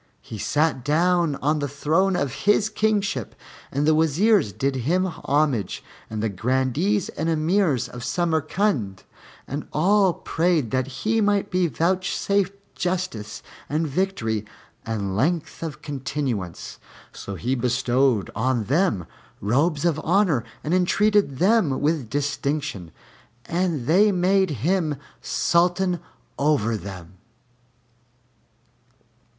He 0.23 0.39
sat 0.39 0.83
down 0.83 1.35
on 1.43 1.59
the 1.59 1.67
throne 1.67 2.15
of 2.15 2.33
his 2.49 2.69
kingship, 2.69 3.35
and 3.71 3.85
the 3.85 3.93
Wazirs 3.93 4.51
did 4.51 4.77
him 4.77 5.05
homage 5.05 5.83
and 6.09 6.23
the 6.23 6.27
Grandees 6.29 7.09
and 7.09 7.29
Emirs 7.29 7.87
of 7.87 8.03
Samarcand, 8.03 9.03
and 9.47 9.67
all 9.71 10.15
prayed 10.15 10.71
that 10.71 10.87
he 10.87 11.21
might 11.21 11.51
be 11.51 11.67
vouchsafed 11.67 12.55
justice 12.73 13.43
and 13.69 13.85
victory 13.85 14.43
and 14.87 15.15
length 15.15 15.61
of 15.61 15.83
continuance. 15.83 16.79
So 17.13 17.35
he 17.35 17.53
bestowed 17.53 18.31
on 18.33 18.63
them 18.63 19.05
robes 19.39 19.85
of 19.85 20.01
honor 20.03 20.43
and 20.63 20.73
entreated 20.73 21.37
them 21.37 21.79
with 21.79 22.09
distinction, 22.09 22.89
and 23.45 23.85
they 23.85 24.11
made 24.11 24.49
him 24.65 24.95
Sultan 25.21 25.99
over 26.39 26.75
them. 26.75 27.19